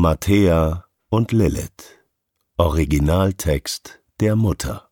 Matthäa 0.00 0.84
und 1.10 1.32
Lilith. 1.32 1.98
Originaltext 2.56 3.98
der 4.20 4.36
Mutter. 4.36 4.88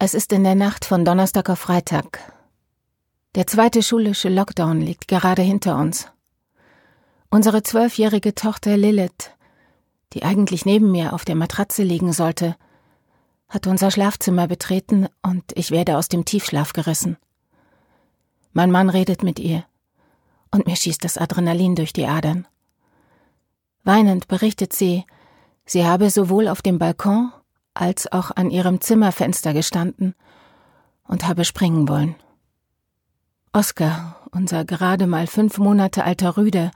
Es 0.00 0.12
ist 0.12 0.32
in 0.32 0.42
der 0.42 0.56
Nacht 0.56 0.84
von 0.84 1.04
Donnerstag 1.04 1.48
auf 1.48 1.60
Freitag. 1.60 2.18
Der 3.36 3.46
zweite 3.46 3.84
schulische 3.84 4.28
Lockdown 4.28 4.80
liegt 4.80 5.06
gerade 5.06 5.42
hinter 5.42 5.76
uns. 5.78 6.08
Unsere 7.30 7.62
zwölfjährige 7.62 8.34
Tochter 8.34 8.76
Lilith, 8.76 9.30
die 10.12 10.24
eigentlich 10.24 10.66
neben 10.66 10.90
mir 10.90 11.12
auf 11.12 11.24
der 11.24 11.36
Matratze 11.36 11.84
liegen 11.84 12.12
sollte, 12.12 12.56
hat 13.48 13.68
unser 13.68 13.92
Schlafzimmer 13.92 14.48
betreten 14.48 15.06
und 15.22 15.44
ich 15.54 15.70
werde 15.70 15.96
aus 15.96 16.08
dem 16.08 16.24
Tiefschlaf 16.24 16.72
gerissen. 16.72 17.18
Mein 18.52 18.72
Mann 18.72 18.90
redet 18.90 19.22
mit 19.22 19.38
ihr 19.38 19.64
und 20.50 20.66
mir 20.66 20.74
schießt 20.74 21.04
das 21.04 21.18
Adrenalin 21.18 21.76
durch 21.76 21.92
die 21.92 22.08
Adern. 22.08 22.48
Weinend 23.86 24.26
berichtet 24.26 24.72
sie, 24.72 25.04
sie 25.64 25.86
habe 25.86 26.10
sowohl 26.10 26.48
auf 26.48 26.60
dem 26.60 26.76
Balkon 26.76 27.32
als 27.72 28.10
auch 28.10 28.32
an 28.32 28.50
ihrem 28.50 28.80
Zimmerfenster 28.80 29.54
gestanden 29.54 30.16
und 31.04 31.28
habe 31.28 31.44
springen 31.44 31.88
wollen. 31.88 32.16
Oskar, 33.52 34.26
unser 34.32 34.64
gerade 34.64 35.06
mal 35.06 35.28
fünf 35.28 35.58
Monate 35.58 36.02
alter 36.02 36.36
Rüde, 36.36 36.72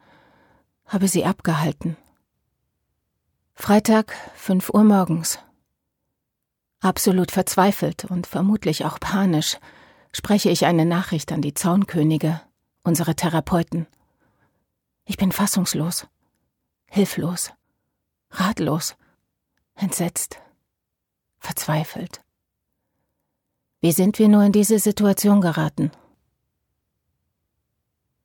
habe 0.86 1.08
sie 1.08 1.24
abgehalten. 1.24 1.96
Freitag, 3.54 4.14
fünf 4.36 4.70
Uhr 4.70 4.84
morgens. 4.84 5.40
Absolut 6.78 7.32
verzweifelt 7.32 8.04
und 8.04 8.28
vermutlich 8.28 8.84
auch 8.84 9.00
panisch 9.00 9.58
spreche 10.12 10.48
ich 10.48 10.64
eine 10.64 10.86
Nachricht 10.86 11.32
an 11.32 11.42
die 11.42 11.54
Zaunkönige, 11.54 12.40
unsere 12.84 13.16
Therapeuten. 13.16 13.88
Ich 15.06 15.16
bin 15.16 15.32
fassungslos 15.32 16.06
hilflos, 16.90 17.52
ratlos, 18.30 18.96
entsetzt, 19.74 20.38
verzweifelt. 21.38 22.20
Wie 23.80 23.92
sind 23.92 24.18
wir 24.18 24.28
nur 24.28 24.42
in 24.42 24.52
diese 24.52 24.78
Situation 24.78 25.40
geraten? 25.40 25.90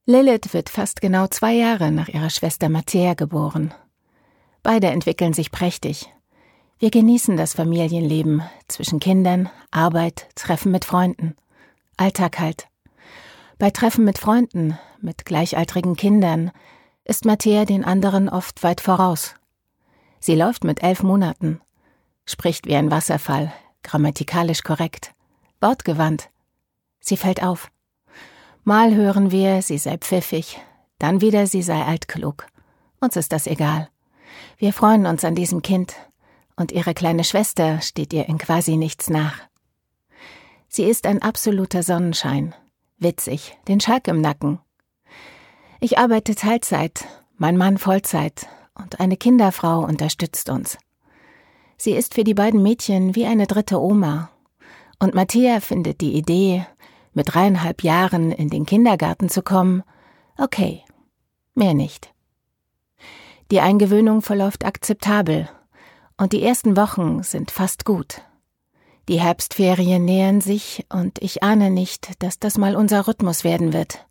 Lilith 0.05 0.53
wird 0.53 0.69
fast 0.69 0.99
genau 0.99 1.27
zwei 1.27 1.53
Jahre 1.53 1.91
nach 1.91 2.09
ihrer 2.09 2.29
Schwester 2.29 2.67
Matthäa 2.67 3.13
geboren. 3.13 3.73
Beide 4.61 4.87
entwickeln 4.87 5.33
sich 5.33 5.51
prächtig. 5.51 6.11
Wir 6.77 6.91
genießen 6.91 7.37
das 7.37 7.53
Familienleben 7.53 8.43
zwischen 8.67 8.99
Kindern, 8.99 9.49
Arbeit, 9.71 10.27
Treffen 10.35 10.71
mit 10.71 10.85
Freunden. 10.85 11.35
Alltag 11.97 12.39
halt. 12.39 12.67
Bei 13.57 13.69
Treffen 13.69 14.03
mit 14.03 14.17
Freunden, 14.17 14.77
mit 14.99 15.23
gleichaltrigen 15.25 15.95
Kindern, 15.95 16.51
ist 17.05 17.23
Matthäa 17.23 17.65
den 17.65 17.85
anderen 17.85 18.27
oft 18.27 18.63
weit 18.63 18.81
voraus. 18.81 19.35
Sie 20.19 20.35
läuft 20.35 20.63
mit 20.63 20.81
elf 20.81 21.03
Monaten, 21.03 21.61
spricht 22.25 22.65
wie 22.65 22.75
ein 22.75 22.91
Wasserfall, 22.91 23.53
grammatikalisch 23.83 24.63
korrekt, 24.63 25.13
wortgewandt. 25.61 26.29
Sie 26.99 27.15
fällt 27.15 27.43
auf. 27.43 27.71
Mal 28.63 28.95
hören 28.95 29.29
wir, 29.29 29.61
sie 29.61 29.77
sei 29.77 29.97
pfiffig, 29.99 30.59
dann 30.97 31.21
wieder, 31.21 31.45
sie 31.45 31.61
sei 31.61 31.83
altklug. 31.83 32.47
Uns 32.99 33.15
ist 33.15 33.31
das 33.31 33.45
egal. 33.45 33.89
Wir 34.57 34.73
freuen 34.73 35.05
uns 35.05 35.23
an 35.23 35.35
diesem 35.35 35.61
Kind, 35.61 35.95
und 36.55 36.71
ihre 36.71 36.95
kleine 36.95 37.23
Schwester 37.23 37.81
steht 37.81 38.13
ihr 38.13 38.27
in 38.27 38.39
quasi 38.39 38.77
nichts 38.77 39.09
nach. 39.09 39.39
Sie 40.67 40.85
ist 40.85 41.05
ein 41.05 41.21
absoluter 41.21 41.83
Sonnenschein, 41.83 42.55
witzig, 42.97 43.57
den 43.67 43.79
Schalk 43.79 44.07
im 44.07 44.21
Nacken, 44.21 44.59
ich 45.85 45.99
arbeite 45.99 46.33
Teilzeit, 46.33 47.05
mein 47.37 47.57
Mann 47.57 47.77
Vollzeit 47.77 48.47
und 48.73 48.99
eine 48.99 49.17
Kinderfrau 49.17 49.81
unterstützt 49.81 50.49
uns. 50.49 50.79
Sie 51.77 51.91
ist 51.91 52.15
für 52.15 52.23
die 52.23 52.33
beiden 52.33 52.63
Mädchen 52.63 53.13
wie 53.13 53.27
eine 53.27 53.45
dritte 53.45 53.79
Oma. 53.79 54.31
Und 54.97 55.13
Matthäa 55.13 55.59
findet 55.59 56.01
die 56.01 56.13
Idee, 56.13 56.65
mit 57.13 57.35
dreieinhalb 57.35 57.83
Jahren 57.83 58.31
in 58.31 58.49
den 58.49 58.65
Kindergarten 58.65 59.29
zu 59.29 59.43
kommen, 59.43 59.83
okay, 60.39 60.81
mehr 61.53 61.75
nicht. 61.75 62.11
Die 63.51 63.59
Eingewöhnung 63.59 64.23
verläuft 64.23 64.65
akzeptabel 64.65 65.47
und 66.17 66.33
die 66.33 66.41
ersten 66.41 66.75
Wochen 66.77 67.21
sind 67.21 67.51
fast 67.51 67.85
gut. 67.85 68.23
Die 69.07 69.21
Herbstferien 69.21 70.03
nähern 70.03 70.41
sich 70.41 70.87
und 70.91 71.21
ich 71.21 71.43
ahne 71.43 71.69
nicht, 71.69 72.23
dass 72.23 72.39
das 72.39 72.57
mal 72.57 72.75
unser 72.75 73.07
Rhythmus 73.07 73.43
werden 73.43 73.71
wird. 73.71 74.07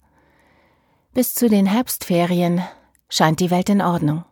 Bis 1.14 1.32
zu 1.32 1.48
den 1.48 1.64
Herbstferien 1.64 2.60
scheint 3.08 3.38
die 3.38 3.52
Welt 3.52 3.68
in 3.68 3.80
Ordnung. 3.80 4.24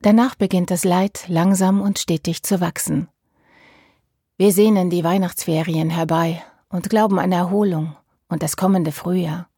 Danach 0.00 0.36
beginnt 0.36 0.70
das 0.70 0.84
Leid 0.84 1.24
langsam 1.28 1.82
und 1.82 1.98
stetig 1.98 2.42
zu 2.42 2.62
wachsen. 2.62 3.08
Wir 4.38 4.52
sehnen 4.52 4.88
die 4.88 5.04
Weihnachtsferien 5.04 5.90
herbei 5.90 6.42
und 6.70 6.88
glauben 6.88 7.18
an 7.18 7.30
Erholung 7.30 7.94
und 8.30 8.42
das 8.42 8.56
kommende 8.56 8.90
Frühjahr. 8.90 9.50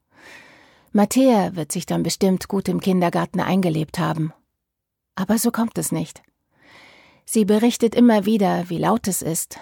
Matthäa 0.91 1.55
wird 1.55 1.71
sich 1.71 1.87
dann 1.87 2.03
bestimmt 2.03 2.49
gut 2.49 2.69
im 2.69 2.81
Kindergarten 2.81 3.39
eingelebt 3.39 4.01
haben. 4.01 4.33
Aber 5.15 5.39
so 5.39 5.53
kommt 5.53 5.79
es 5.79 5.93
nicht. 5.93 6.21
Sie 7.25 7.45
berichtet 7.45 7.95
immer 7.95 8.27
wieder, 8.27 8.69
wie 8.69 8.79
laut 8.79 9.07
es 9.07 9.23
ist, 9.23 9.61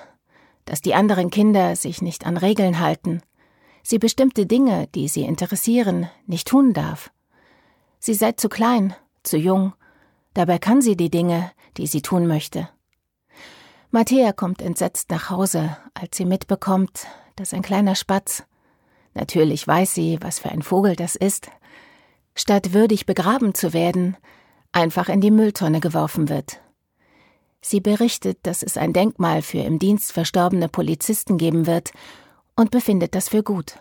dass 0.64 0.80
die 0.80 0.94
anderen 0.94 1.28
Kinder 1.28 1.76
sich 1.76 2.00
nicht 2.00 2.24
an 2.24 2.38
Regeln 2.38 2.80
halten, 2.80 3.20
sie 3.82 3.98
bestimmte 3.98 4.46
Dinge, 4.46 4.88
die 4.94 5.08
sie 5.08 5.22
interessieren, 5.22 6.08
nicht 6.26 6.48
tun 6.48 6.72
darf. 6.72 7.10
Sie 7.98 8.14
sei 8.14 8.32
zu 8.32 8.48
klein, 8.48 8.94
zu 9.22 9.36
jung, 9.36 9.74
dabei 10.34 10.58
kann 10.58 10.82
sie 10.82 10.96
die 10.96 11.10
Dinge, 11.10 11.50
die 11.76 11.86
sie 11.86 12.02
tun 12.02 12.26
möchte. 12.26 12.68
Matthäa 13.90 14.32
kommt 14.32 14.62
entsetzt 14.62 15.10
nach 15.10 15.30
Hause, 15.30 15.76
als 15.94 16.16
sie 16.16 16.24
mitbekommt, 16.24 17.06
dass 17.36 17.52
ein 17.52 17.62
kleiner 17.62 17.94
Spatz, 17.94 18.44
natürlich 19.14 19.66
weiß 19.66 19.94
sie, 19.94 20.18
was 20.20 20.38
für 20.38 20.48
ein 20.50 20.62
Vogel 20.62 20.96
das 20.96 21.14
ist, 21.14 21.48
statt 22.34 22.72
würdig 22.72 23.04
begraben 23.04 23.54
zu 23.54 23.72
werden, 23.72 24.16
einfach 24.72 25.08
in 25.08 25.20
die 25.20 25.30
Mülltonne 25.30 25.80
geworfen 25.80 26.28
wird. 26.28 26.60
Sie 27.60 27.80
berichtet, 27.80 28.38
dass 28.42 28.62
es 28.62 28.76
ein 28.76 28.92
Denkmal 28.92 29.42
für 29.42 29.58
im 29.58 29.78
Dienst 29.78 30.12
verstorbene 30.12 30.68
Polizisten 30.68 31.38
geben 31.38 31.66
wird 31.66 31.92
und 32.56 32.70
befindet 32.70 33.14
das 33.14 33.28
für 33.28 33.42
gut. 33.42 33.80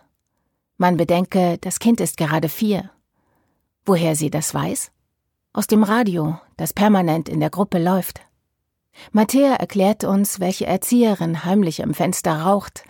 Man 0.77 0.97
bedenke, 0.97 1.57
das 1.59 1.79
Kind 1.79 1.99
ist 2.01 2.17
gerade 2.17 2.49
vier. 2.49 2.89
Woher 3.85 4.15
sie 4.15 4.29
das 4.29 4.53
weiß? 4.53 4.91
Aus 5.53 5.67
dem 5.67 5.83
Radio, 5.83 6.39
das 6.57 6.73
permanent 6.73 7.29
in 7.29 7.39
der 7.39 7.49
Gruppe 7.49 7.77
läuft. 7.77 8.21
Matthäa 9.11 9.55
erklärt 9.55 10.03
uns, 10.03 10.39
welche 10.39 10.65
Erzieherin 10.65 11.43
heimlich 11.43 11.83
am 11.83 11.93
Fenster 11.93 12.41
raucht 12.41 12.83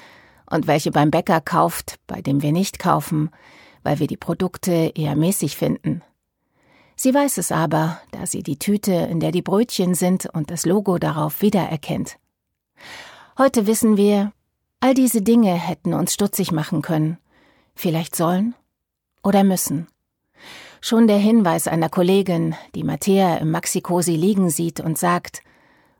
und 0.50 0.68
welche 0.68 0.92
beim 0.92 1.12
Bäcker 1.12 1.42
kauft, 1.42 2.00
bei 2.08 2.22
dem 2.22 2.42
wir 2.42 2.52
nicht 2.52 2.80
kaufen, 2.80 3.30
weil 3.84 4.00
wir 4.00 4.08
die 4.08 4.18
Produkte 4.18 4.92
eher 4.96 5.16
mäßig 5.16 5.56
finden. 5.56 6.02
Sie 6.96 7.14
weiß 7.14 7.40
es 7.40 7.52
aber, 7.52 8.00
da 8.12 8.28
sie 8.28 8.44
die 8.44 8.60
Tüte, 8.60 8.94
in 8.94 9.20
der 9.20 9.32
die 9.32 9.42
Brötchen 9.42 9.96
sind 9.96 10.28
und 10.28 10.52
das 10.52 10.66
Logo 10.66 11.00
darauf 11.00 11.42
wiedererkennt. 11.42 12.18
Heute 13.38 13.66
wissen 13.66 13.98
wir, 13.98 14.34
All 14.84 14.96
diese 14.96 15.22
Dinge 15.22 15.54
hätten 15.54 15.94
uns 15.94 16.12
stutzig 16.14 16.52
machen 16.52 16.82
können. 16.82 17.20
Vielleicht 17.76 18.16
sollen 18.16 18.56
oder 19.24 19.44
müssen. 19.44 19.88
Schon 20.82 21.08
der 21.08 21.20
Hinweis 21.20 21.68
einer 21.68 21.90
Kollegin, 21.90 22.56
die 22.74 22.84
Matthäa 22.84 23.38
im 23.38 23.52
Maxikosi 23.52 24.16
liegen 24.16 24.50
sieht 24.50 24.80
und 24.80 24.98
sagt, 24.98 25.44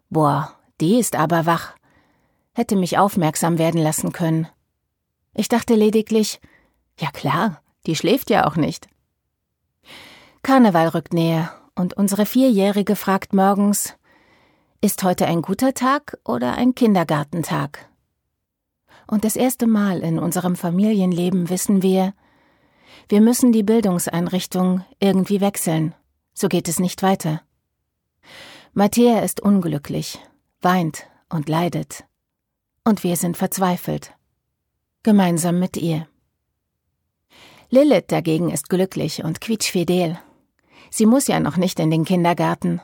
boah, 0.10 0.56
die 0.82 0.98
ist 0.98 1.16
aber 1.16 1.46
wach, 1.46 1.76
hätte 2.54 2.76
mich 2.76 2.98
aufmerksam 2.98 3.60
werden 3.60 3.80
lassen 3.80 4.12
können. 4.12 4.48
Ich 5.36 5.48
dachte 5.48 5.76
lediglich, 5.76 6.42
ja 7.00 7.12
klar, 7.12 7.62
die 7.86 7.96
schläft 7.96 8.32
ja 8.32 8.48
auch 8.48 8.56
nicht. 8.56 8.88
Karneval 10.42 10.88
rückt 10.88 11.14
näher 11.14 11.54
und 11.76 11.94
unsere 11.94 12.26
Vierjährige 12.26 12.96
fragt 12.96 13.34
morgens, 13.34 13.96
ist 14.82 15.04
heute 15.04 15.28
ein 15.28 15.44
guter 15.44 15.76
Tag 15.76 16.18
oder 16.26 16.56
ein 16.56 16.74
Kindergartentag? 16.74 17.91
Und 19.08 19.24
das 19.24 19.36
erste 19.36 19.68
Mal 19.68 20.00
in 20.00 20.20
unserem 20.20 20.56
Familienleben 20.56 21.50
wissen 21.50 21.82
wir, 21.82 22.14
wir 23.10 23.22
müssen 23.22 23.52
die 23.52 23.64
Bildungseinrichtung 23.64 24.86
irgendwie 25.00 25.42
wechseln. 25.42 25.94
So 26.34 26.48
geht 26.48 26.68
es 26.68 26.80
nicht 26.80 27.04
weiter. 27.04 27.42
Matthäa 28.74 29.20
ist 29.20 29.42
unglücklich, 29.42 30.20
weint 30.62 31.08
und 31.30 31.50
leidet. 31.50 32.06
Und 32.86 33.04
wir 33.04 33.16
sind 33.18 33.38
verzweifelt. 33.38 34.14
Gemeinsam 35.04 35.60
mit 35.60 35.78
ihr. 35.78 36.08
Lilith 37.70 38.08
dagegen 38.08 38.50
ist 38.50 38.70
glücklich 38.70 39.24
und 39.24 39.42
quietschfidel. 39.42 40.20
Sie 40.90 41.06
muss 41.06 41.28
ja 41.28 41.40
noch 41.40 41.58
nicht 41.58 41.80
in 41.80 41.90
den 41.90 42.06
Kindergarten 42.06 42.82